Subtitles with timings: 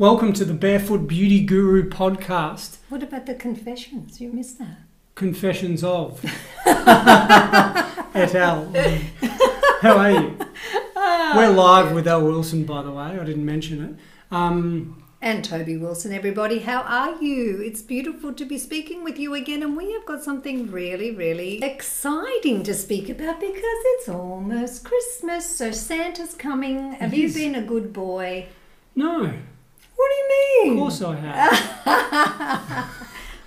[0.00, 2.78] Welcome to the Barefoot Beauty Guru podcast.
[2.88, 4.18] What about the confessions?
[4.18, 4.78] You missed that.
[5.14, 6.24] Confessions of
[6.66, 8.72] et al.
[9.82, 10.38] How are you?
[11.36, 13.02] We're live with Elle Wilson, by the way.
[13.20, 14.34] I didn't mention it.
[14.34, 17.60] Um, And Toby Wilson, everybody, how are you?
[17.60, 21.62] It's beautiful to be speaking with you again, and we have got something really, really
[21.62, 25.44] exciting to speak about because it's almost Christmas.
[25.44, 26.92] So Santa's coming.
[26.92, 28.46] Have you been a good boy?
[28.96, 29.34] no,
[30.00, 30.28] What do you
[30.64, 30.72] mean?
[30.72, 32.86] of course I have.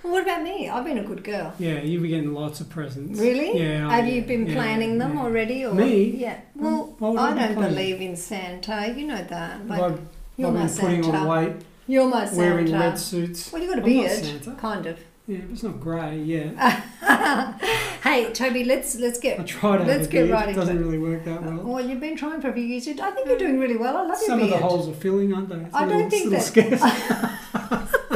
[0.02, 0.68] Well, what about me?
[0.68, 1.52] I've been a good girl.
[1.58, 3.18] Yeah, you were getting lots of presents.
[3.18, 3.58] Really?
[3.60, 3.88] Yeah.
[3.88, 5.22] I- Have you been yeah, planning them yeah.
[5.22, 5.64] already?
[5.64, 6.10] Or Me?
[6.16, 6.40] Yeah.
[6.54, 8.94] Well, I I don't believe in Santa.
[8.96, 9.66] You know that.
[9.66, 10.00] Like, I've,
[10.36, 11.18] you're I've my been putting Santa.
[11.18, 11.52] on weight,
[11.88, 12.38] You're my Santa.
[12.38, 13.52] wearing red suits.
[13.52, 14.52] Well, you got a beard, Santa.
[14.54, 14.98] kind of.
[15.26, 16.18] Yeah, but it's not grey.
[16.18, 16.82] Yeah,
[18.02, 19.46] Hey, Toby, let's let's get.
[19.46, 20.30] try to have Let's get beard.
[20.32, 21.56] right it doesn't really work that well.
[21.56, 22.86] Well, you've been trying for a few years.
[22.88, 23.96] I think you're doing really well.
[23.96, 24.26] I love you.
[24.26, 25.56] Some your of the holes are filling, aren't they?
[25.56, 28.10] It's I little, don't think it's a little that- scarce.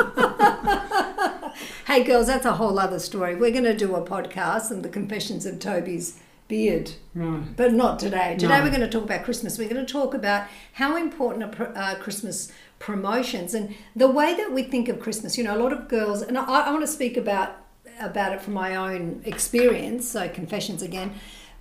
[1.86, 3.34] Hey, girls, that's a whole other story.
[3.34, 7.42] We're going to do a podcast and the confessions of Toby's beard, right.
[7.56, 8.36] but not today.
[8.38, 8.62] Today No.
[8.64, 9.56] we're going to talk about Christmas.
[9.58, 14.52] We're going to talk about how important a, uh, Christmas promotions and the way that
[14.52, 15.36] we think of Christmas.
[15.36, 17.56] You know, a lot of girls, and I, I want to speak about
[18.00, 20.08] about it from my own experience.
[20.08, 21.14] So confessions again.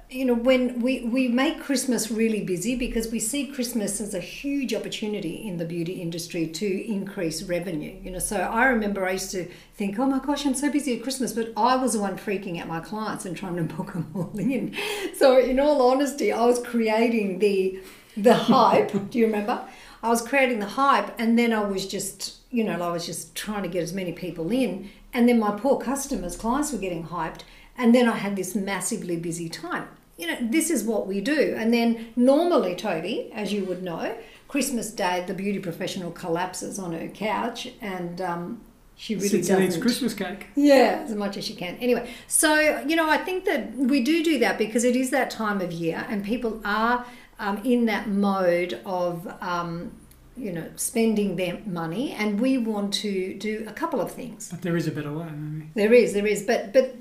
[0.10, 4.22] You know, when we, we make Christmas really busy because we see Christmas as a
[4.22, 7.94] huge opportunity in the beauty industry to increase revenue.
[8.02, 10.96] You know, so I remember I used to think, oh my gosh, I'm so busy
[10.96, 13.92] at Christmas, but I was the one freaking out my clients and trying to book
[13.92, 14.74] them all in.
[15.14, 17.82] So, in all honesty, I was creating the
[18.16, 18.92] the hype.
[19.10, 19.68] Do you remember?
[20.04, 23.36] I was creating the hype, and then I was just, you know, I was just
[23.36, 27.06] trying to get as many people in, and then my poor customers, clients were getting
[27.06, 27.42] hyped,
[27.78, 29.88] and then I had this massively busy time.
[30.18, 31.54] You know, this is what we do.
[31.56, 36.94] And then normally, Toby, as you would know, Christmas Day, the beauty professional collapses on
[36.94, 38.62] her couch, and um,
[38.96, 39.64] she really Sits doesn't.
[39.64, 40.48] eats Christmas cake.
[40.56, 41.76] Yeah, as much as she can.
[41.78, 45.30] Anyway, so you know, I think that we do do that because it is that
[45.30, 47.06] time of year, and people are
[47.40, 49.28] um, in that mode of.
[49.42, 49.92] Um,
[50.40, 54.50] you know, spending their money, and we want to do a couple of things.
[54.52, 55.72] But there is a better way, maybe.
[55.74, 56.96] There is, there is, but but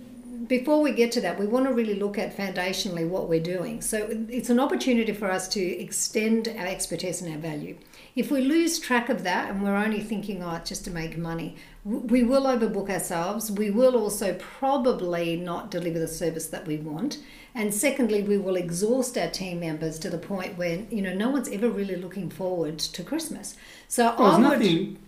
[0.49, 3.81] before we get to that, we want to really look at foundationally what we're doing.
[3.81, 7.77] So it's an opportunity for us to extend our expertise and our value.
[8.15, 11.19] If we lose track of that and we're only thinking, oh, it's just to make
[11.19, 13.51] money, we will overbook ourselves.
[13.51, 17.19] We will also probably not deliver the service that we want.
[17.55, 21.31] And secondly, we will exhaust our team members to the point where, you know, no
[21.31, 23.57] one's ever really looking forward to Christmas.
[23.89, 24.99] So Well, I would, nothing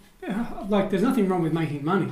[0.68, 2.10] like there's nothing wrong with making money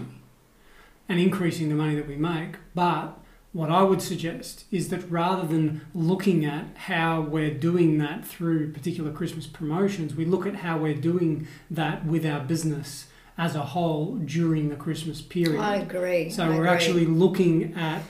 [1.09, 3.19] and increasing the money that we make, but
[3.53, 8.73] what I would suggest is that rather than looking at how we're doing that through
[8.73, 13.07] particular Christmas promotions, we look at how we're doing that with our business
[13.39, 15.61] as a whole during the Christmas period.
[15.61, 16.29] I agree.
[16.29, 16.69] So I we're agree.
[16.69, 18.03] actually looking at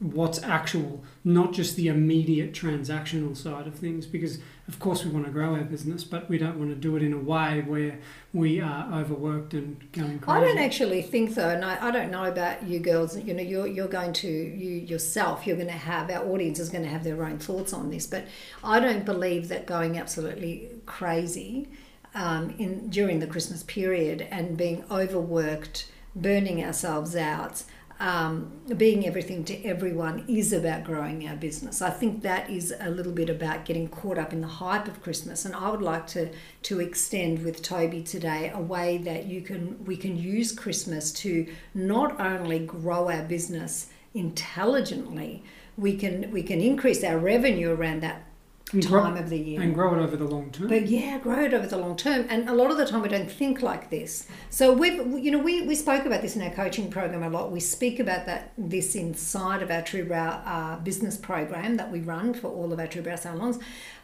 [0.00, 5.24] what's actual, not just the immediate transactional side of things, because of course we want
[5.24, 7.98] to grow our business, but we don't want to do it in a way where
[8.32, 10.38] we are overworked and going crazy.
[10.38, 13.16] I don't actually think so, and I, I don't know about you girls.
[13.16, 15.46] You know, you're you're going to you yourself.
[15.46, 18.06] You're going to have our audience is going to have their own thoughts on this,
[18.06, 18.26] but
[18.62, 21.68] I don't believe that going absolutely crazy
[22.14, 27.62] um, in during the Christmas period and being overworked, burning ourselves out.
[28.00, 31.80] Um, being everything to everyone is about growing our business.
[31.80, 35.00] I think that is a little bit about getting caught up in the hype of
[35.00, 36.30] Christmas, and I would like to
[36.62, 41.46] to extend with Toby today a way that you can we can use Christmas to
[41.72, 45.44] not only grow our business intelligently,
[45.76, 48.24] we can we can increase our revenue around that
[48.72, 49.60] And grow- time of the year.
[49.60, 50.68] and grow it over the long term.
[50.68, 52.26] But yeah, grow it over the long term.
[52.28, 54.26] And a lot of the time we don't think like this.
[54.50, 57.52] So we've, you know, we, we spoke about this in our coaching program a lot.
[57.52, 62.00] We speak about that this inside of our True Brow uh, business program that we
[62.00, 63.58] run for all of our True Brow salons.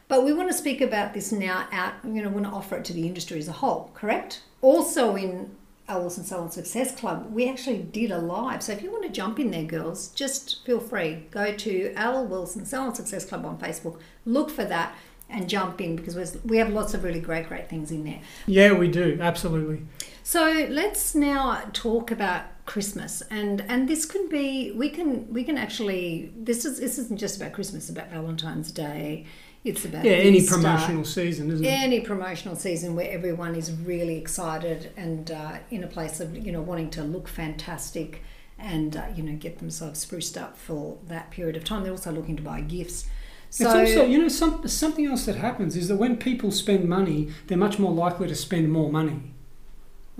[0.08, 2.76] But we want to speak about this now out, you know, we want to offer
[2.76, 4.42] it to the industry as a whole, correct?
[4.60, 5.54] Also in
[5.90, 8.62] our Wilson Salon Success Club, we actually did a live.
[8.62, 11.26] So if you want to jump in there, girls, just feel free.
[11.30, 14.94] Go to Elle Wilson Salon Success Club on Facebook, look for that,
[15.28, 18.20] and jump in because we have lots of really great, great things in there.
[18.46, 19.82] Yeah, we do absolutely.
[20.22, 25.58] So let's now talk about Christmas, and and this can be we can we can
[25.58, 29.26] actually this is this isn't just about Christmas, it's about Valentine's Day.
[29.64, 31.68] It's about Yeah, any promotional season, isn't it?
[31.68, 36.50] any promotional season where everyone is really excited and uh, in a place of you
[36.52, 38.22] know wanting to look fantastic
[38.58, 41.82] and uh, you know get themselves spruced up for that period of time.
[41.82, 43.06] They're also looking to buy gifts.
[43.52, 46.88] So it's also, you know, some, something else that happens is that when people spend
[46.88, 49.32] money, they're much more likely to spend more money.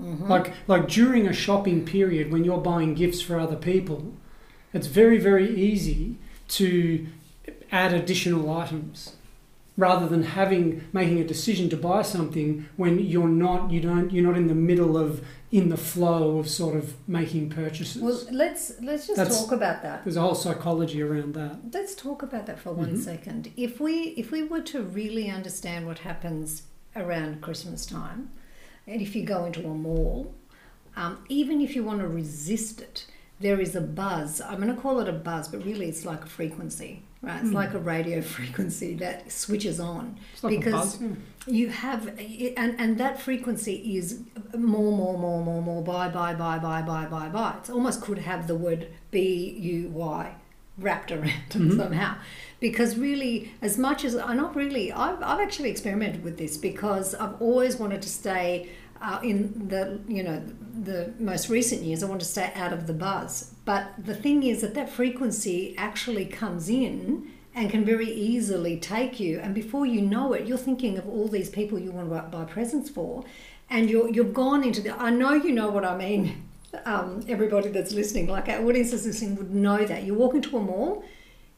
[0.01, 0.27] Mhm.
[0.27, 4.13] Like, like during a shopping period when you're buying gifts for other people,
[4.73, 6.17] it's very, very easy
[6.49, 7.07] to
[7.71, 9.13] add additional items
[9.77, 14.23] rather than having making a decision to buy something when you're not you don't you're
[14.25, 18.01] not in the middle of in the flow of sort of making purchases.
[18.01, 20.03] well, let's let's just That's- talk about that.
[20.03, 21.57] There's a whole psychology around that.
[21.73, 23.03] Let's talk about that for one Mhm.
[23.03, 23.51] second.
[23.57, 26.63] If we if we were to really understand what happens
[26.95, 28.29] around Christmas time,
[28.87, 30.33] and if you go into a mall,
[30.95, 33.05] um, even if you want to resist it,
[33.39, 34.41] there is a buzz.
[34.41, 37.39] I'm going to call it a buzz, but really it's like a frequency, right?
[37.41, 37.53] It's Mm.
[37.53, 41.17] like a radio frequency that switches on It's like Because- a buzz.
[41.47, 42.07] you have
[42.57, 44.19] and and that frequency is
[44.55, 48.19] more more more more more buy buy buy buy buy buy buy it's almost could
[48.19, 49.17] have the word b
[49.73, 50.35] u y
[50.77, 51.77] wrapped around it Mhm.
[51.77, 52.13] somehow
[52.59, 57.15] because really as much as i not really I've, I've actually experimented with this because
[57.15, 58.69] i've always wanted to stay
[59.01, 60.41] uh, in the you know
[60.83, 64.43] the most recent years i want to stay out of the buzz but the thing
[64.43, 69.39] is that that frequency actually comes in and can very easily take you.
[69.39, 72.45] And before you know it, you're thinking of all these people you want to buy-
[72.45, 73.23] presents for,
[73.69, 74.95] and you're you've gone into the.
[74.97, 76.43] I know you know what I mean.
[76.85, 80.55] Um, everybody that's listening, like our audience that's listening, would know that you walk into
[80.55, 81.03] a mall,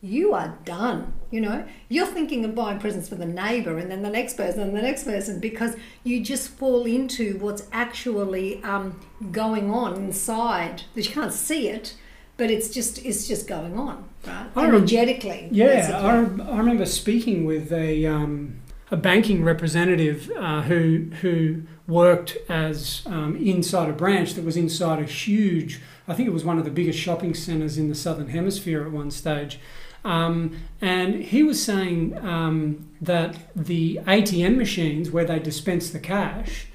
[0.03, 1.13] you are done.
[1.31, 4.61] You know, you're thinking of buying presents for the neighbour, and then the next person,
[4.61, 9.00] and the next person, because you just fall into what's actually um,
[9.31, 10.83] going on inside.
[10.94, 11.95] That you can't see it,
[12.38, 14.47] but it's just it's just going on, right?
[14.55, 15.47] I rem- Energetically.
[15.51, 16.00] Yeah.
[16.00, 18.59] I, I remember speaking with a um,
[18.91, 25.00] a banking representative uh, who who worked as um, inside a branch that was inside
[25.00, 25.79] a huge.
[26.07, 28.91] I think it was one of the biggest shopping centres in the southern hemisphere at
[28.91, 29.59] one stage.
[30.03, 36.67] Um, and he was saying um, that the ATM machines where they dispense the cash,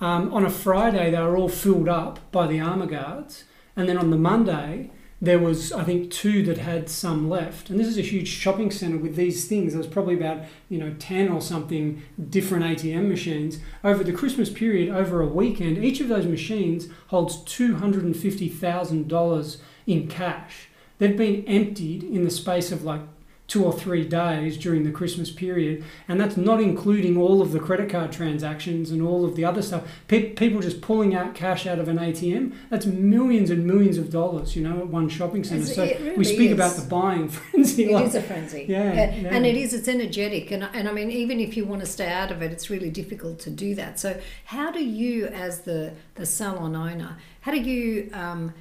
[0.00, 3.44] um, on a Friday they were all filled up by the armour guards,
[3.76, 4.90] and then on the Monday
[5.22, 7.68] there was I think two that had some left.
[7.68, 9.72] And this is a huge shopping centre with these things.
[9.72, 14.48] There was probably about you know ten or something different ATM machines over the Christmas
[14.48, 14.88] period.
[14.88, 20.08] Over a weekend, each of those machines holds two hundred and fifty thousand dollars in
[20.08, 20.69] cash.
[21.00, 23.00] They've been emptied in the space of like
[23.48, 27.58] two or three days during the Christmas period, and that's not including all of the
[27.58, 29.82] credit card transactions and all of the other stuff.
[30.06, 32.52] Pe- people just pulling out cash out of an ATM.
[32.70, 35.66] That's millions and millions of dollars, you know, at one shopping centre.
[35.66, 36.52] So really we speak is.
[36.52, 37.86] about the buying frenzy.
[37.90, 38.66] It like- is a frenzy.
[38.68, 39.28] Yeah, And, yeah.
[39.34, 40.52] and it is, it's energetic.
[40.52, 42.90] And, and I mean, even if you want to stay out of it, it's really
[42.90, 43.98] difficult to do that.
[43.98, 48.54] So, how do you, as the, the salon owner, how do you um,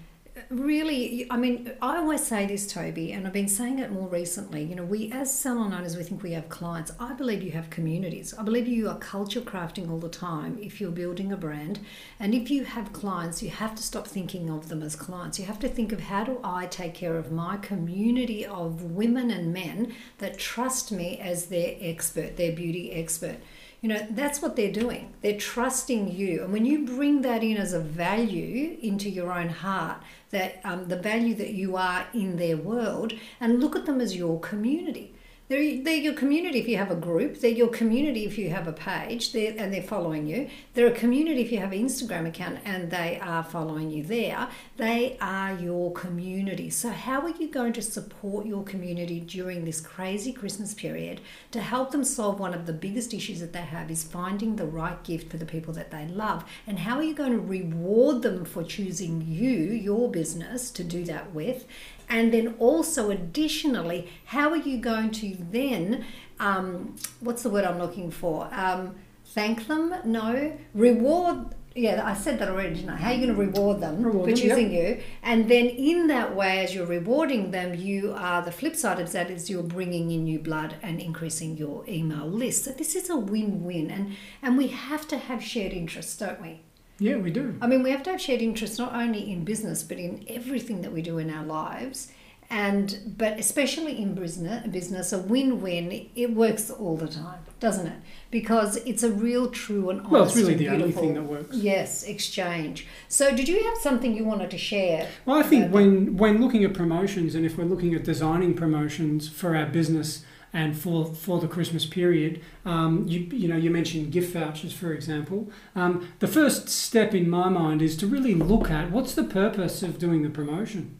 [0.49, 4.63] really, I mean, I always say this, Toby, and I've been saying it more recently.
[4.63, 6.91] You know, we, as salon owners, we think we have clients.
[6.99, 8.33] I believe you have communities.
[8.37, 11.79] I believe you are culture crafting all the time if you're building a brand.
[12.19, 15.39] And if you have clients, you have to stop thinking of them as clients.
[15.39, 19.31] You have to think of how do I take care of my community of women
[19.31, 23.37] and men that trust me as their expert, their beauty expert.
[23.81, 25.13] You know, that's what they're doing.
[25.21, 26.43] They're trusting you.
[26.43, 30.89] And when you bring that in as a value into your own heart, that um,
[30.89, 35.13] the value that you are in their world, and look at them as your community.
[35.49, 37.39] They're, they're your community if you have a group.
[37.39, 40.47] They're your community if you have a page they're, and they're following you.
[40.75, 44.47] They're a community if you have an Instagram account and they are following you there.
[44.77, 46.69] They are your community.
[46.69, 51.61] So, how are you going to support your community during this crazy Christmas period to
[51.61, 55.03] help them solve one of the biggest issues that they have is finding the right
[55.03, 56.43] gift for the people that they love?
[56.67, 61.03] And how are you going to reward them for choosing you, your business, to do
[61.05, 61.65] that with?
[62.09, 66.05] And then also, additionally, how are you going to then,
[66.39, 68.49] um, what's the word I'm looking for?
[68.51, 69.93] Um, thank them?
[70.05, 70.57] No.
[70.73, 71.55] Reward.
[71.75, 72.95] Yeah, I said that already, didn't I?
[72.97, 74.57] How are you going to reward them Reward for them, yep.
[74.57, 75.01] choosing you?
[75.21, 79.11] And then, in that way, as you're rewarding them, you are the flip side of
[79.11, 82.65] that is you're bringing in new blood and increasing your email list.
[82.65, 86.61] So this is a win-win, and and we have to have shared interests, don't we?
[86.99, 87.55] Yeah, we do.
[87.61, 90.81] I mean, we have to have shared interests not only in business but in everything
[90.81, 92.11] that we do in our lives.
[92.51, 97.99] and but especially in business, business a win-win it works all the time, doesn't it?
[98.31, 100.11] Because it's a real, true, and honest.
[100.11, 101.55] Well, it's really the only thing that works.
[101.55, 102.87] Yes, exchange.
[103.07, 105.07] So, did you have something you wanted to share?
[105.25, 109.29] Well, I think when when looking at promotions, and if we're looking at designing promotions
[109.29, 114.11] for our business and for for the Christmas period, um, you you know you mentioned
[114.11, 115.49] gift vouchers, for example.
[115.75, 119.83] Um, the first step in my mind is to really look at what's the purpose
[119.83, 120.97] of doing the promotion.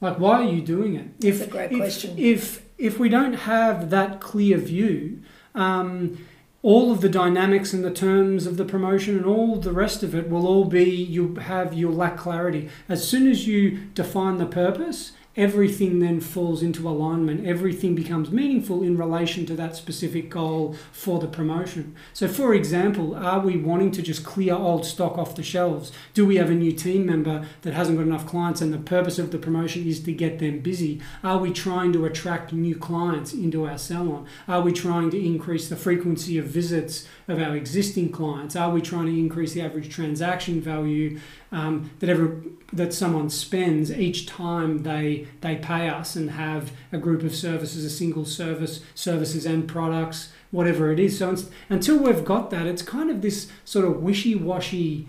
[0.00, 1.06] Like, why are you doing it?
[1.24, 2.18] If That's a great if, question.
[2.18, 5.22] If if we don't have that clear view.
[5.54, 6.18] Um,
[6.62, 10.14] all of the dynamics and the terms of the promotion and all the rest of
[10.14, 14.46] it will all be you have you'll lack clarity as soon as you define the
[14.46, 17.46] purpose everything then falls into alignment.
[17.46, 21.94] Everything becomes meaningful in relation to that specific goal for the promotion.
[22.12, 25.92] So for example are we wanting to just clear old stock off the shelves?
[26.14, 29.18] Do we have a new team member that hasn't got enough clients and the purpose
[29.18, 31.00] of the promotion is to get them busy?
[31.22, 34.26] Are we trying to attract new clients into our salon?
[34.46, 38.54] Are we trying to increase the frequency of visits of our existing clients?
[38.56, 41.18] Are we trying to increase the average transaction value
[41.52, 42.40] um, that ever
[42.72, 47.84] that someone spends each time they they pay us and have a group of services,
[47.84, 51.18] a single service, services and products, whatever it is.
[51.18, 51.36] So
[51.68, 55.06] until we've got that, it's kind of this sort of wishy-washy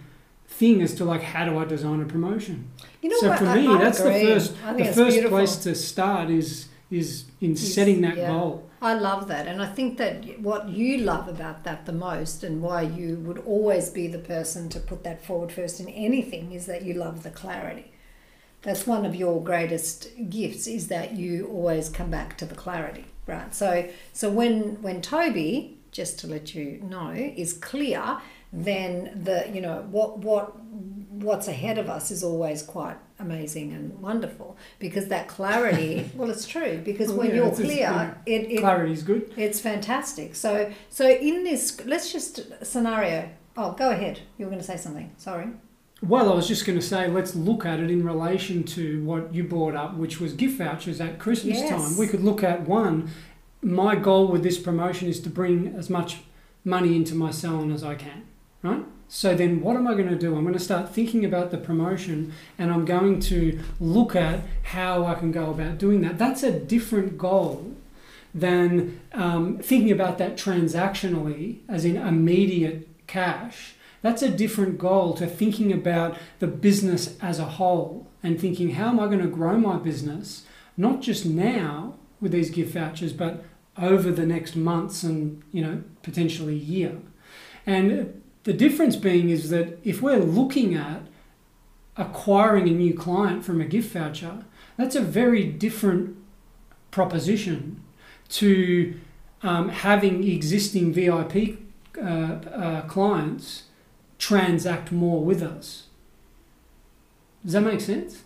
[0.47, 2.69] thing as to like how do I design a promotion?
[3.01, 3.39] You know so what?
[3.39, 4.25] for I- me, I that's agree.
[4.25, 5.38] the first the first beautiful.
[5.38, 8.27] place to start is is in Is- setting that yeah.
[8.27, 8.69] goal.
[8.84, 9.48] I love that.
[9.48, 13.38] And I think that what you love about that the most and why you would
[13.40, 17.24] always be the person to put that forward first in anything is that you love
[17.24, 17.94] the clarity.
[18.62, 23.06] That's one of your greatest gifts is that you always come back to the clarity,
[23.25, 23.56] right?
[23.56, 28.20] So so when when Toby, just to let you know, is clear,
[28.52, 30.60] then the you know what what
[31.10, 36.48] what's ahead of us is always quite amazing and wonderful because that clarity well it's
[36.48, 39.32] true because Well, when yeah, you're clear it, it Clarity is good.
[39.38, 40.36] it's fantastic.
[40.36, 43.29] So, so in this, let's just scenario.
[43.55, 44.20] Oh, go ahead.
[44.38, 45.12] You were going to say something.
[45.17, 45.48] Sorry.
[46.01, 49.34] Well, I was just going to say, let's look at it in relation to what
[49.34, 51.70] you brought up, which was gift vouchers at Christmas Yes.
[51.70, 51.98] time.
[51.98, 53.10] We could look at one.
[53.62, 56.22] My goal with this promotion is to bring as much
[56.65, 58.24] money into my salon as I can,
[58.63, 58.84] right?
[59.15, 60.36] So then, what am I going to do?
[60.36, 65.05] I'm going to start thinking about the promotion, and I'm going to look at how
[65.05, 66.17] I can go about doing that.
[66.17, 67.75] That's a different goal
[68.34, 73.75] than um, thinking about that transactionally, as in immediate cash.
[74.01, 78.88] That's a different goal to thinking about the business as a whole and thinking, how
[78.88, 83.43] am I going to grow my business, not just now with these gift vouchers, but
[83.77, 86.98] over the next months and you know potentially year.
[87.67, 91.01] And the difference being is that if we're looking at
[91.95, 94.45] acquiring a new client from a gift voucher,
[94.77, 96.17] that's a very different
[96.91, 97.81] proposition
[98.29, 99.00] to
[99.43, 101.59] um, having existing VIP
[101.97, 103.63] uh, uh, clients
[104.17, 105.88] transact more with us.
[107.43, 108.23] Does that make sense?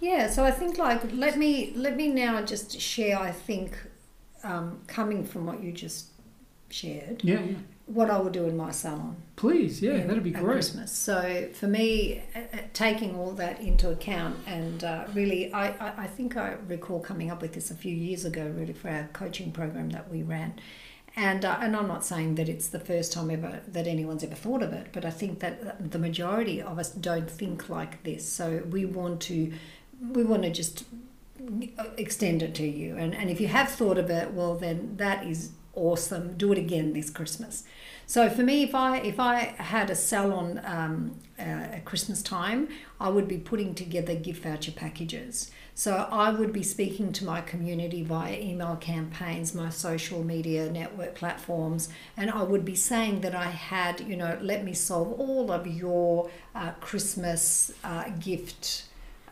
[0.00, 0.30] Yeah.
[0.30, 3.18] So I think like let me let me now just share.
[3.18, 3.76] I think
[4.44, 6.06] um, coming from what you just
[6.70, 7.56] shared, Yeah, yeah.
[7.94, 9.16] What I would do in my salon.
[9.36, 10.44] Please, yeah, in- that'd be great.
[10.44, 10.92] Christmas.
[10.92, 16.04] So for me, uh, uh, taking all that into account, and uh, really, I, I,
[16.04, 19.08] I think I recall coming up with this a few years ago, really for our
[19.12, 20.54] coaching program that we ran.
[21.16, 24.36] And, uh, and I'm not saying that it's the first time ever that anyone's ever
[24.36, 28.04] thought of it, but I think that uh, the majority of us don't think like
[28.04, 28.28] this.
[28.28, 29.52] So we want to,
[30.12, 30.84] we want to just
[31.96, 32.96] extend it to you.
[32.96, 36.36] And, and if you have thought of it, well, then that is awesome.
[36.36, 37.64] Do it again this Christmas.
[38.06, 42.68] So for me, if I if I had a salon um, uh, at Christmas time,
[42.98, 45.50] I would be putting together gift voucher packages.
[45.74, 51.14] So I would be speaking to my community via email campaigns, my social media network
[51.14, 55.50] platforms, and I would be saying that I had, you know, let me solve all
[55.50, 58.89] of your uh, Christmas uh, gift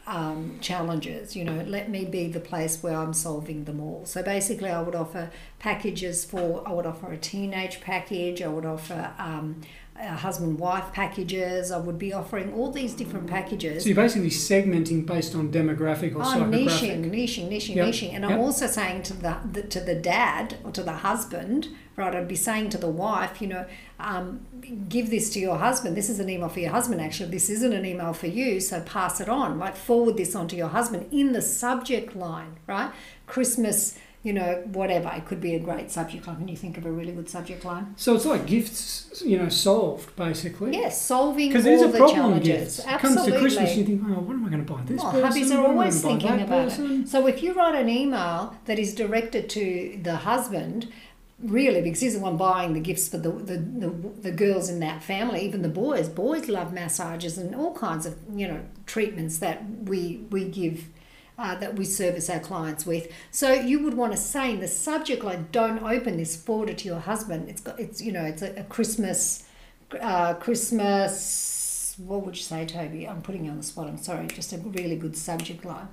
[0.09, 1.37] um, challenges.
[1.37, 4.05] You know, let me be the place where I'm solving them all.
[4.07, 8.65] So basically, I would offer packages for, I would offer a teenage package, I would
[8.65, 9.61] offer um,
[9.97, 13.83] husband wife packages, I would be offering all these different packages.
[13.83, 16.65] So you're basically segmenting based on demographic or Oh, psychographic.
[16.69, 20.57] niching, niching, niching, Yep, niching, and I'm also saying to the, the to the dad
[20.65, 22.15] or to the husband, right?
[22.15, 23.67] I'd be saying to the wife, you know,
[23.99, 24.41] um,
[24.89, 25.97] give this to your husband.
[25.97, 27.01] This is an email for your husband.
[27.01, 29.59] Actually, this isn't an email for you, so pass it on.
[29.59, 32.93] Like forward this on to your husband in the subject line, right?
[33.27, 35.11] Christmas you know, whatever.
[35.17, 36.37] It could be a great subject line.
[36.39, 37.95] Can you think of a really good subject line?
[37.97, 40.73] So it's like gifts, you know, solved basically.
[40.73, 42.17] Yes, solving Because all it is a the problem.
[42.17, 42.47] challenges.
[42.47, 42.79] Gifts.
[42.81, 43.23] It Absolutely.
[43.23, 45.43] comes to Christmas, you think, oh, what am I going to buy this Well, person?
[45.43, 47.03] hubbies are always thinking about person?
[47.03, 47.09] it.
[47.09, 50.89] So if you write an email that is directed to the husband,
[51.41, 53.91] really, because he's the one buying the gifts for the, the, the,
[54.23, 56.09] the girls in that family, even the boys.
[56.09, 60.87] Boys love massages and all kinds of, you know, treatments that we, we give
[61.39, 63.11] uh, that we service our clients with.
[63.31, 66.45] So you would want to say in the subject line, "Don't open this.
[66.49, 69.45] It to your husband." It's got, it's you know, it's a, a Christmas,
[70.01, 71.95] uh, Christmas.
[71.99, 73.09] What would you say, Toby?
[73.09, 73.87] I'm putting you on the spot.
[73.87, 74.27] I'm sorry.
[74.27, 75.89] Just a really good subject line.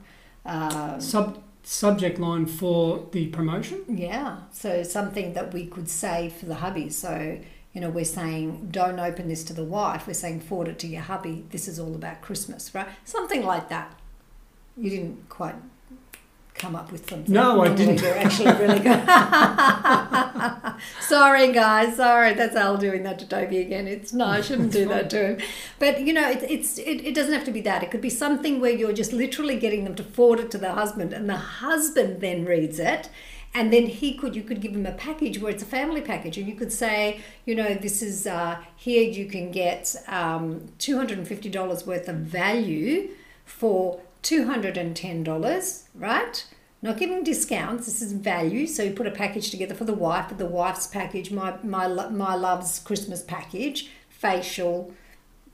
[0.45, 3.83] Um, Sub subject line for the promotion.
[3.89, 4.37] yeah.
[4.51, 6.89] So something that we could say for the hubby.
[6.89, 7.39] So
[7.73, 10.87] you know, we're saying, "Don't open this to the wife." We're saying, "Forward it to
[10.87, 12.87] your hubby." This is all about Christmas, right?
[13.03, 13.99] Something like that.
[14.77, 15.55] You didn't quite
[16.57, 17.33] come up with something.
[17.33, 18.01] No, I didn't.
[18.01, 19.03] You're actually really good.
[21.01, 21.97] sorry, guys.
[21.97, 23.87] Sorry, that's Elle doing that to Toby again.
[23.87, 25.37] It's no, I shouldn't do that to him.
[25.79, 27.83] But you know, it, it's it, it doesn't have to be that.
[27.83, 30.71] It could be something where you're just literally getting them to forward it to the
[30.71, 33.09] husband, and the husband then reads it.
[33.53, 36.37] And then he could, you could give him a package where it's a family package,
[36.37, 40.97] and you could say, you know, this is uh, here you can get um, two
[40.97, 43.09] hundred and fifty dollars worth of value
[43.45, 46.45] for $210, right?
[46.81, 48.67] Not giving discounts, this is value.
[48.67, 51.87] So you put a package together for the wife, but the wife's package, my, my,
[51.87, 54.93] my love's Christmas package, facial,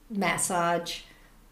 [0.10, 1.02] massage,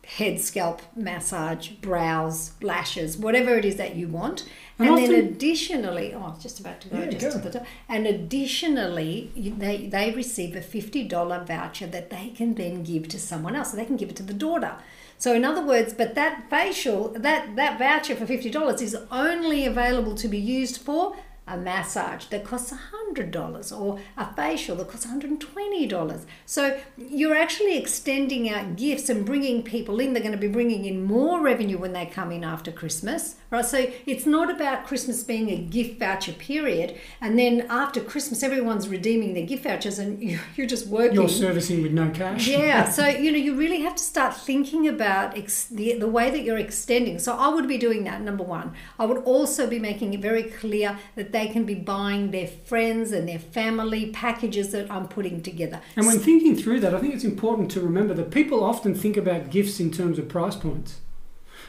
[0.06, 4.44] head scalp massage, brows, lashes, whatever it is that you want.
[4.80, 7.44] And And, then often- additionally, oh, I was just about to go Yeah, just go.
[7.44, 7.68] to the top.
[7.88, 13.56] And additionally, they, they receive a $50 voucher that they can then give to someone
[13.56, 13.72] else.
[13.72, 14.76] So they can give it to the daughter.
[15.20, 20.16] So in other words, but that facial, that, that voucher for $50 is only available
[20.16, 21.18] to be used for
[21.50, 22.72] a massage that costs
[23.16, 26.22] $100 or a facial that costs $120.
[26.46, 30.14] So you're actually extending out gifts and bringing people in.
[30.14, 33.66] They're going to be bringing in more revenue when they come in after Christmas, right?
[33.66, 38.88] So it's not about Christmas being a gift voucher period and then after Christmas everyone's
[38.88, 41.16] redeeming their gift vouchers and you- you're just working.
[41.16, 42.48] You're servicing with no cash.
[42.48, 46.30] Yeah, so you know you really have to start thinking about ex- the the way
[46.30, 47.20] that you're extending.
[47.20, 48.22] So I would be doing that.
[48.22, 52.32] Number one, I would also be making it very clear that they can be buying
[52.32, 55.80] their friends and their family packages that I'm putting together.
[55.96, 59.16] And when thinking through that, I think it's important to remember that people often think
[59.16, 61.00] about gifts in terms of price points.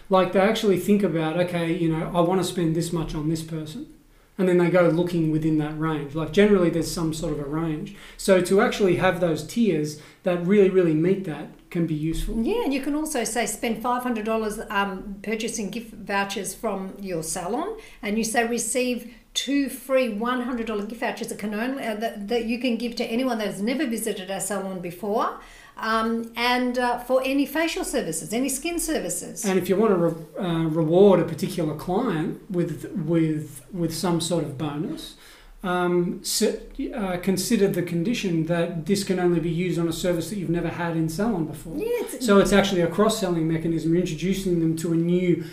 [0.09, 3.29] Like they actually think about, okay, you know, I want to spend this much on
[3.29, 3.87] this person.
[4.39, 6.15] And then they go looking within that range.
[6.15, 7.95] Like generally, there's some sort of a range.
[8.17, 12.41] So to actually have those tiers that really, really meet that can be useful.
[12.43, 16.95] Yeah, and you can also say spend five hundred dollars um, purchasing gift vouchers from
[16.99, 21.55] your salon, and you say receive two free one hundred dollar gift vouchers that can
[21.55, 24.81] only uh, that, that you can give to anyone that has never visited our salon
[24.81, 25.39] before,
[25.77, 29.45] um, and uh, for any facial services, any skin services.
[29.45, 34.21] And if you want to re- uh, reward a particular client with with with some
[34.21, 35.15] sort of bonus,
[35.63, 36.23] um,
[36.95, 40.51] uh, consider the condition that this can only be used on a service that you've
[40.51, 41.77] never had in salon before.
[41.77, 45.45] yeah, it's, So it's actually a cross-selling mechanism, You're introducing them to a new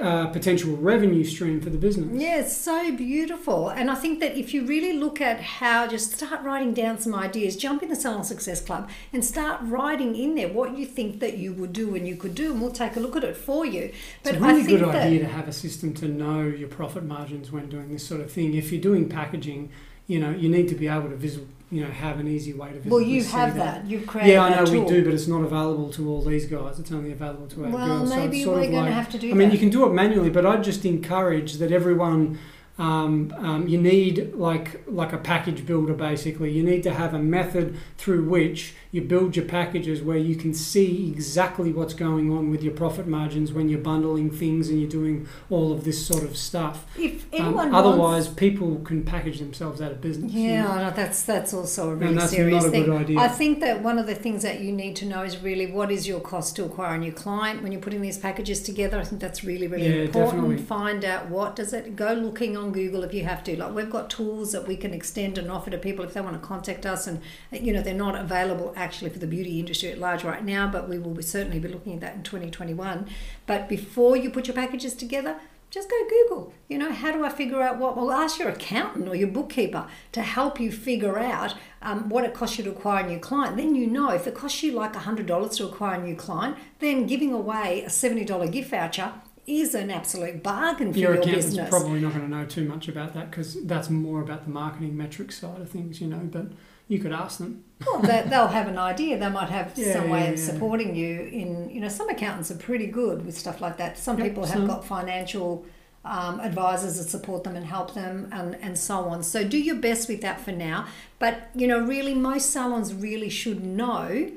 [0.00, 2.08] uh, potential revenue stream for the business.
[2.12, 3.70] Yeah, it's so beautiful.
[3.70, 7.14] And I think that if you really look at how, just start writing down some
[7.14, 11.18] ideas, jump in the Salon Success Club and start writing in there what you think
[11.20, 13.36] that you would do and you could do, and we'll take a look at it
[13.36, 13.92] for you.
[14.22, 17.50] But it's a really good idea to have a system to know your profit margins
[17.50, 18.54] when doing this sort of thing.
[18.54, 19.70] If you're doing packaging,
[20.06, 22.68] you know, you need to be able to visual, you know, have an easy way
[22.68, 23.82] to visibly Well, you see have that.
[23.82, 23.90] that.
[23.90, 24.88] You've created Yeah, I know we tool.
[24.88, 26.78] do, but it's not available to all these guys.
[26.80, 28.10] It's only available to our Well, girls.
[28.10, 29.58] so maybe it's sort we're of going to like, have to do I mean, you
[29.58, 32.38] can do it manually, but I'd just encourage that everyone.
[32.78, 36.50] Um, um, you need like like a package builder basically.
[36.50, 40.52] You need to have a method through which you build your packages where you can
[40.52, 44.90] see exactly what's going on with your profit margins when you're bundling things and you're
[44.90, 46.84] doing all of this sort of stuff.
[46.98, 50.32] if Um, anyone otherwise, wants, people can package themselves out of business.
[50.32, 50.68] yeah.
[50.68, 52.84] I know, that's that's also a really serious a thing.
[52.86, 53.18] good idea.
[53.20, 55.90] I think that one of the things that you need to know is really what
[55.92, 58.98] is your cost to acquire a new client when you're putting these packages together.
[58.98, 60.42] I think that's really, really Yeah, important.
[60.42, 60.56] definitely.
[60.64, 61.94] Find out what does it.
[61.96, 63.56] Go looking on Google if you have to.
[63.56, 66.40] Like we've got tools that we can extend and offer to people if they want
[66.40, 67.20] to contact us, and
[67.52, 70.88] you know they're not available actually for the beauty industry at large right now, but
[70.88, 73.06] we will certainly be looking at that in 2021.
[73.46, 75.36] But before you put your packages together.
[75.70, 76.52] Just go Google.
[76.68, 77.96] You know, how do I figure out what?
[77.96, 82.34] Well, ask your accountant or your bookkeeper to help you figure out um, what it
[82.34, 83.56] costs you to acquire a new client.
[83.56, 87.06] Then you know if it costs you like $100 to acquire a new client, then
[87.06, 89.12] giving away a $70 gift voucher
[89.46, 91.70] is an absolute bargain for Your your, accountant's business.
[91.70, 94.96] probably not going to know too much about that because that's more about the marketing
[94.96, 96.28] metrics side of things, you know.
[96.30, 96.46] But
[96.90, 97.52] you could ask them.
[97.86, 99.12] Well, they, they'll have an idea.
[99.18, 100.44] They might have Yeah, some way yeah, of yeah.
[100.50, 101.12] supporting you.
[101.40, 103.96] In you know, some accountants are pretty good with stuff like that.
[104.06, 105.64] Some Yep, people have some- got financial
[106.04, 109.22] um, advisors that support them and help them, and and so on.
[109.22, 110.78] So do your best with that for now.
[111.18, 114.30] But you know, really, most salons really should know.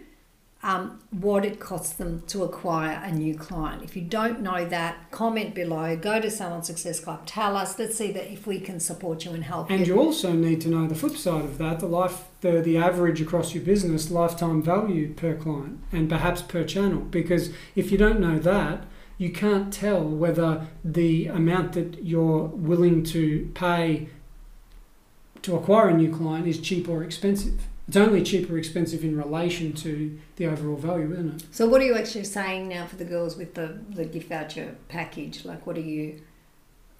[0.63, 3.83] Um, what it costs them to acquire a new client.
[3.83, 5.97] If you don't know that, comment below.
[5.97, 7.25] Go to Salon Success Club.
[7.25, 7.77] Tell us.
[7.77, 9.75] Let's see that if we can support you and help you.
[9.75, 9.95] And you.
[9.95, 13.19] you also need to know the flip side of that, the life, the, the average
[13.19, 17.01] across your business lifetime value per client and perhaps per channel.
[17.01, 18.85] Because if you don't know that,
[19.17, 24.07] you can't tell whether the amount that you're willing to pay
[25.41, 27.67] to acquire a new client is cheap or expensive.
[27.87, 31.47] It's only cheap or expensive in relation to the overall value, isn't it?
[31.51, 34.75] So, what are you actually saying now for the girls with the, the gift voucher
[34.87, 35.43] package?
[35.43, 36.21] Like, what are you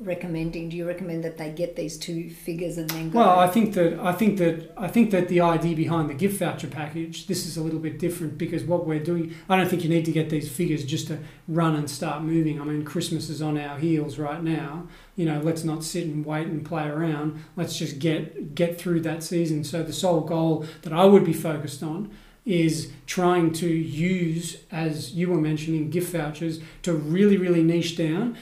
[0.06, 0.70] recommending?
[0.70, 3.20] Do you recommend that they get these two figures and then go?
[3.20, 6.40] Well, I think that I think that I think that the idea behind the gift
[6.40, 9.84] voucher package, this is a little bit different because what we're doing, I don't think
[9.84, 12.62] you need to get these figures just to run and start moving.
[12.62, 14.88] I mean, Christmas is on our heels right now.
[15.16, 17.44] You know, let's not sit and wait and play around.
[17.56, 19.64] Let's just get get through that season.
[19.64, 22.12] So the sole goal that I would be focused on
[22.46, 28.38] is trying to use, as you were mentioning, gift vouchers to really, really niche down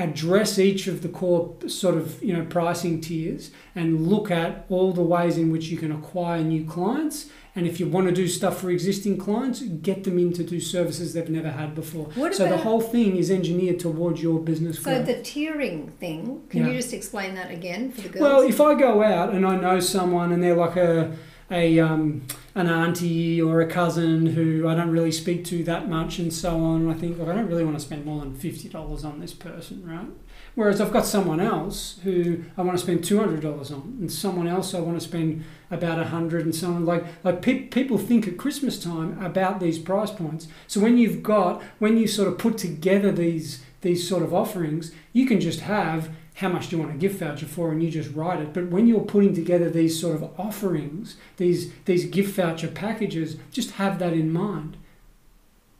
[0.00, 4.92] address each of the core sort of you know pricing tiers and look at all
[4.92, 7.30] the ways in which you can acquire new clients.
[7.56, 10.60] And if you want to do stuff for existing clients get them in to do
[10.60, 12.06] services they've never had before.
[12.14, 15.06] What so the whole thing is engineered towards your business so growth.
[15.06, 18.22] the tiering thing, can you just explain that again for the girls?
[18.22, 21.16] well if i go out and i know someone and they're like a
[21.50, 22.22] a um,
[22.54, 26.62] an auntie or a cousin who I don't really speak to that much and so
[26.62, 26.90] on.
[26.90, 29.32] I think, look, I don't really want to spend more than fifty dollars on this
[29.32, 30.08] person, right?
[30.56, 34.10] Whereas I've got someone else who I want to spend two hundred dollars on, and
[34.10, 36.84] someone else I want to spend about a hundred, and so on.
[36.84, 40.48] Like like pe- people think at Christmas time about these price points.
[40.66, 44.92] So when you've got when you sort of put together these these sort of offerings,
[45.12, 47.90] you can just have how much do you want a gift voucher for and you
[47.90, 48.54] just write it.
[48.54, 53.72] But when you're putting together these sort of offerings these these gift voucher packages just
[53.72, 54.78] have that in mind.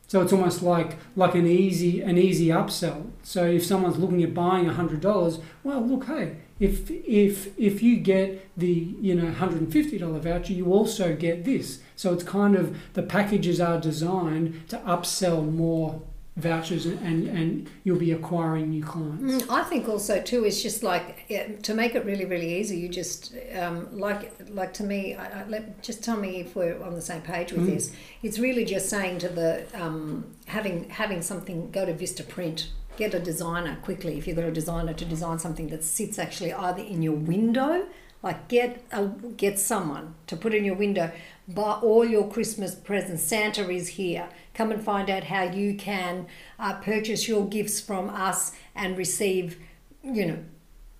[0.06, 3.10] So it's almost like like an easy an easy upsell.
[3.22, 8.46] So if someone's looking at buying $100 well look hey if if if you get
[8.54, 11.80] the you know $150 voucher you also get this.
[11.96, 16.02] So it's kind of the packages are designed to upsell more
[16.36, 20.82] vouchers and and you'll be acquiring new clients Mm, I think also too is just
[20.82, 22.78] like yeah, to make it really really easy.
[22.78, 25.14] You just um, like like to me.
[25.14, 27.74] I, I, let, just tell me if we're on the same page with Mm.
[27.74, 27.92] this.
[28.22, 31.70] It's really just saying to the um, having having something.
[31.72, 32.68] Go to Vistaprint.
[32.96, 34.16] Get a designer quickly.
[34.18, 37.86] If you've got a designer to design something that sits actually either in your window,
[38.22, 41.10] like get a get someone to put in your window.
[41.54, 43.22] Buy all your Christmas presents.
[43.22, 44.28] Santa is here.
[44.54, 46.26] Come and find out how you can
[46.58, 49.58] uh, purchase your gifts from us and receive,
[50.02, 50.38] you know,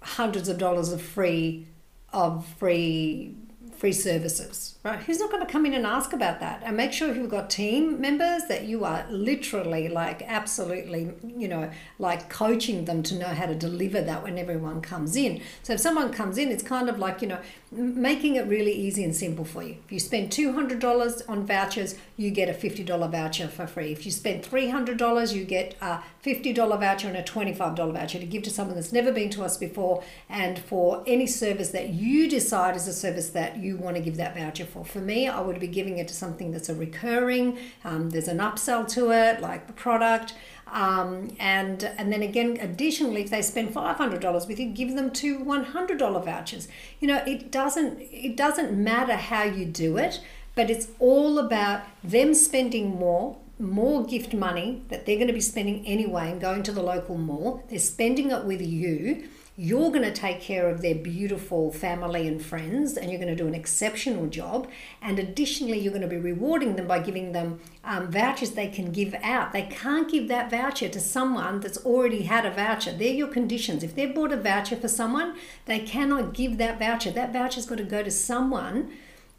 [0.03, 1.67] hundreds of dollars of free
[2.13, 3.35] of free
[3.77, 6.91] free services right who's not going to come in and ask about that and make
[6.91, 12.87] sure you've got team members that you are literally like absolutely you know like coaching
[12.87, 15.41] them to know how to deliver that when everyone comes in.
[15.63, 17.39] So if someone comes in it's kind of like you know
[17.71, 19.77] making it really easy and simple for you.
[19.85, 23.93] If you spend $200 on vouchers you get a $50 voucher for free.
[23.93, 28.43] If you spend $300 you get a $50 voucher and a $25 voucher to give
[28.45, 32.77] to someone that's never been to us before and for any service that you decide
[32.77, 34.85] is a service that you want to give that voucher for.
[34.85, 38.39] For me, I would be giving it to something that's a recurring, um, there's an
[38.39, 40.35] upsell to it, like the product.
[40.73, 44.95] Um, and and then again, additionally, if they spend five hundred dollars with you, give
[44.95, 46.69] them two one hundred dollar vouchers.
[47.01, 50.21] You know, it doesn't it doesn't matter how you do it,
[50.55, 55.41] but it's all about them spending more more gift money that they're going to be
[55.41, 57.63] spending anyway and going to the local mall.
[57.69, 59.29] They're spending it with you.
[59.63, 63.37] You're going to take care of their beautiful family and friends, and you're going to
[63.37, 64.71] do an exceptional job.
[65.03, 68.91] And additionally, you're going to be rewarding them by giving them um, vouchers they can
[68.91, 69.53] give out.
[69.53, 72.93] They can't give that voucher to someone that's already had a voucher.
[72.93, 73.83] They're your conditions.
[73.83, 77.11] If they've bought a voucher for someone, they cannot give that voucher.
[77.11, 78.91] That voucher's got to go to someone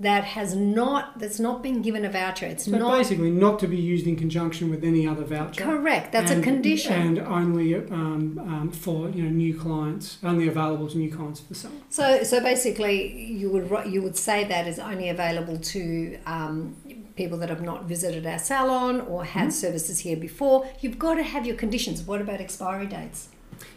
[0.01, 2.45] that has not that's not been given a voucher.
[2.47, 5.63] It's So not basically, not to be used in conjunction with any other voucher.
[5.63, 6.11] correct.
[6.11, 6.93] That's a condition.
[6.93, 11.53] and only um, um, for you know new clients, only available to new clients for
[11.53, 11.71] sale.
[11.89, 12.97] So, so basically,
[13.39, 16.75] you would you would say that is only available to um,
[17.15, 19.49] people that have not visited our salon or had Mm-hmm.
[19.65, 20.67] services here before.
[20.81, 22.01] You've got to have your conditions.
[22.03, 23.29] What about expiry dates?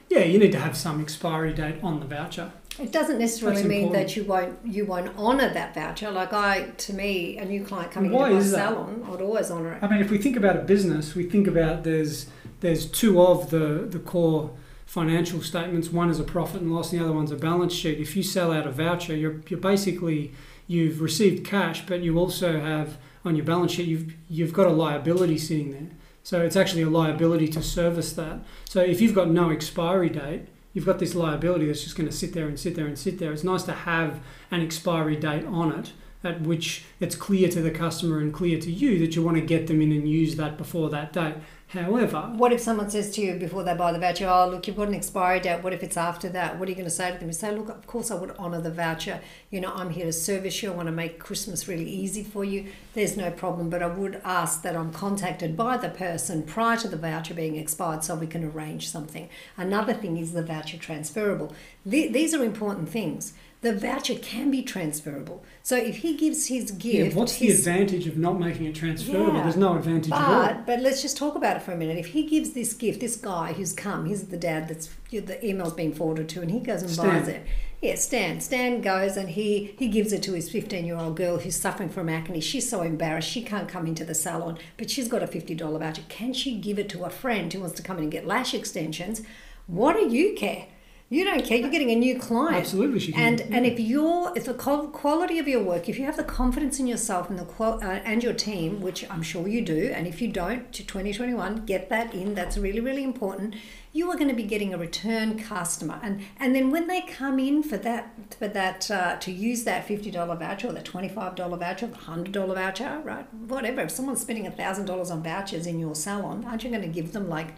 [0.09, 2.53] Yeah, you need to have some expiry date on the voucher.
[2.79, 4.09] It doesn't necessarily That's mean important.
[4.09, 6.11] that you won't you won't honour that voucher.
[6.11, 8.49] Like I, to me, a new client coming Why into my that?
[8.51, 9.83] salon, I'd always honour it.
[9.83, 12.27] I mean, if we think about a business, we think about there's
[12.61, 14.51] there's two of the the core
[14.87, 15.91] financial statements.
[15.91, 17.99] One is a profit and loss, and the other one's a balance sheet.
[18.01, 20.33] If you sell out a voucher, you're you're basically
[20.67, 24.73] you've received cash, but you also have on your balance sheet you've you've got a
[24.73, 25.89] liability sitting there.
[26.23, 28.41] So it's actually a liability to service that.
[28.65, 32.15] So if you've got no expiry date, you've got this liability that's just going to
[32.15, 33.33] sit there and sit there and sit there.
[33.33, 37.71] It's nice to have an expiry date on it at which it's clear to the
[37.71, 40.57] customer and clear to you that you want to get them in and use that
[40.57, 41.35] before that date.
[41.75, 44.77] However, What if someone says to you before they buy the voucher, "Oh, look, you've
[44.77, 45.63] got an expiry date.
[45.63, 46.59] What if it's after that?
[46.59, 47.29] What are you going to say to them?
[47.29, 49.21] You say, "Look, of course I would honour the voucher.
[49.51, 50.73] You know, I'm here to service you.
[50.73, 52.67] I want to make Christmas really easy for you.
[52.95, 56.89] There's no problem, but I would ask that I'm contacted by the person prior to
[56.89, 61.53] the voucher being expired so we can arrange something." Another thing is the voucher transferable.
[61.85, 63.33] The- these are important things.
[63.63, 65.43] The voucher can be transferable.
[65.63, 69.33] So if he gives his yeah, gift, what's the advantage of not making it transferable?
[69.33, 69.43] Yeah.
[69.43, 70.43] There's no advantage at all.
[70.43, 71.99] but but let's just talk about it for a minute.
[71.99, 75.75] If he gives this gift, this guy who's come, he's the dad that's the email's
[75.75, 77.07] been forwarded to, and he goes and Stan.
[77.07, 77.47] buys it.
[77.81, 78.41] Yeah, Stan.
[78.41, 81.89] Stan goes and he he gives it to his 15 year old girl who's suffering
[81.89, 82.41] from acne.
[82.41, 86.03] She's so embarrassed she can't come into the salon, but she's got a $50 voucher.
[86.09, 88.55] Can she give it to a friend who wants to come in and get lash
[88.55, 89.23] extensions?
[89.67, 90.67] What do you care?
[91.11, 91.59] You don't care.
[91.59, 92.57] You're getting a new client.
[92.57, 93.21] Absolutely, she can.
[93.21, 96.81] And and if you're if the quality of your work, if you have the confidence
[96.81, 100.07] in yourself and the qual- uh, and your team, which I'm sure you do, and
[100.07, 102.35] if you don't, to 2021, get that in.
[102.35, 103.55] That's really really important.
[103.93, 107.39] You are going to be getting a return customer, and and then when they come
[107.39, 111.11] in for that for that uh, to use that fifty dollar voucher or that twenty
[111.11, 113.33] five dollar voucher, the hundred dollar voucher, right?
[113.35, 113.83] Whatever.
[113.83, 117.13] If someone's spending thousand dollars on vouchers in your salon, aren't you going to give
[117.13, 117.55] them like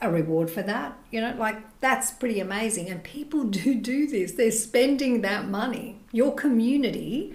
[0.00, 0.98] a reward for that.
[1.10, 2.88] You know, like that's pretty amazing.
[2.88, 4.32] And people do do this.
[4.32, 5.98] They're spending that money.
[6.12, 7.34] Your community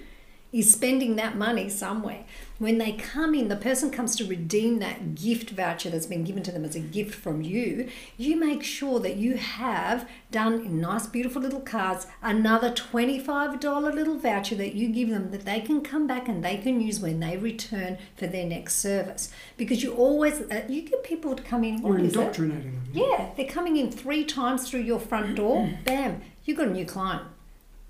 [0.52, 2.26] is spending that money somewhere.
[2.62, 6.44] When they come in, the person comes to redeem that gift voucher that's been given
[6.44, 7.90] to them as a gift from you.
[8.18, 14.20] You make sure that you have done in nice, beautiful little cards another $25 little
[14.20, 17.20] voucher that you give them that they can come back and they can use when
[17.20, 19.32] they return for their next service.
[19.58, 21.80] Because you always, uh, you get people to come in.
[21.80, 22.20] You're what is it?
[22.20, 22.84] indoctrinating them.
[22.94, 25.68] Yeah, they're coming in three times through your front door.
[25.84, 27.24] Bam, you've got a new client,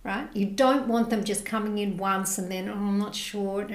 [0.03, 0.27] right?
[0.35, 3.67] You don't want them just coming in once and then, oh, I'm not sure.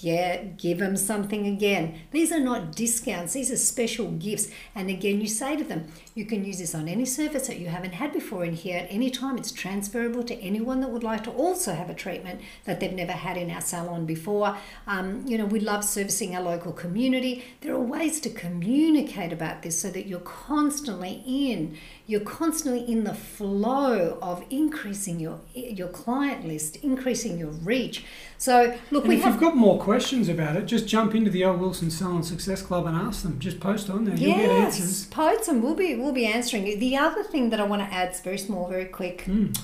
[0.00, 2.00] Yeah, give them something again.
[2.10, 4.48] These are not discounts, these are special gifts.
[4.74, 5.86] And again, you say to them,
[6.18, 8.88] you can use this on any service that you haven't had before in here at
[8.90, 9.38] any time.
[9.38, 13.12] It's transferable to anyone that would like to also have a treatment that they've never
[13.12, 14.56] had in our salon before.
[14.88, 17.44] Um, you know, we love servicing our local community.
[17.60, 21.78] There are ways to communicate about this so that you're constantly in
[22.08, 28.02] you're constantly in the flow of increasing your your client list, increasing your reach.
[28.38, 31.30] So look, And we if have you've got more questions about it, just jump into
[31.30, 33.38] the Elle Wilson Salon Success Club and ask them.
[33.38, 34.16] Just post on there.
[34.16, 35.06] You'll get yes, answers.
[35.06, 36.78] posts, and we'll be we'll be answering you.
[36.78, 39.24] The other thing that I want to add is very small, very quick.
[39.24, 39.58] Mm.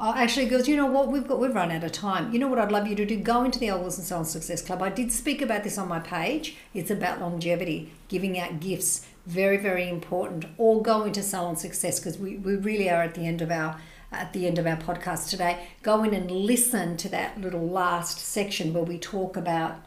[0.00, 1.08] Oh, actually, girls, you know what?
[1.08, 2.32] We've got we've run out of time.
[2.32, 3.16] You know what I'd love you to do?
[3.18, 4.80] Go into the Elle Wilson Salon Success Club.
[4.80, 6.56] I did speak about this on my page.
[6.72, 10.44] It's about longevity, giving out gifts, very very important.
[10.56, 13.80] Or go into Salon Success because we, we really are at the end of our
[14.12, 15.66] at the end of our podcast today.
[15.82, 19.80] Go in and listen to that little last section where we talk about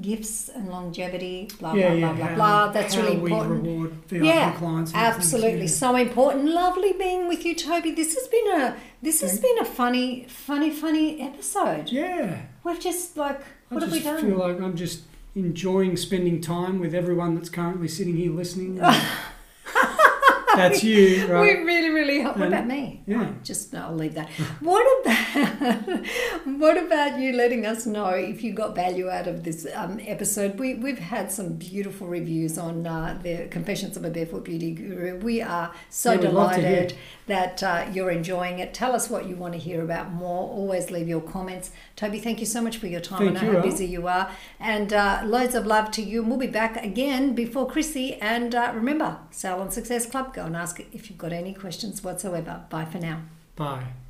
[0.00, 1.48] gifts and longevity.
[1.58, 2.12] Blah yeah, blah yeah.
[2.12, 2.72] blah blah blah.
[2.72, 3.62] That's how really we important.
[3.64, 4.92] reward VIP Yeah, clients.
[4.92, 5.66] and things, Absolutely, yeah.
[5.66, 6.44] so important.
[6.46, 7.92] Lovely being with you, Toby.
[7.92, 11.90] This has been a this has been a funny, funny, funny episode.
[11.90, 12.42] Yeah.
[12.64, 14.16] We've just like, what I have we done?
[14.16, 15.02] I just feel like I'm just
[15.34, 18.76] enjoying spending time with everyone that's currently sitting here listening.
[20.56, 21.40] that's you, right?
[21.42, 21.85] really, really.
[22.38, 23.02] What And- about me?
[23.06, 23.30] yeah.
[23.42, 24.28] Just no, I'll leave that.
[24.60, 26.06] What about
[26.64, 30.58] what about you letting us know if you got value out of this um, episode?
[30.58, 35.18] We we've had some beautiful reviews on uh, the Confessions of a Barefoot Beauty Guru.
[35.18, 36.70] We are so Yeah, we'd love to hear.
[36.70, 36.96] delighted
[37.26, 38.72] that uh, you're enjoying it.
[38.72, 40.48] Tell us what you want to hear about more.
[40.48, 41.70] Always leave your comments.
[41.96, 43.34] Toby, thank you so much for your time.
[43.34, 46.20] Thank I know how busy you are, and uh, loads of love to you.
[46.20, 48.14] And we'll be back again before Chrissy.
[48.14, 50.34] And uh, remember, Salon Success Club.
[50.34, 52.64] Go and ask if you've got any questions whatsoever.
[52.70, 53.22] Bye for now.
[53.56, 54.05] Bye.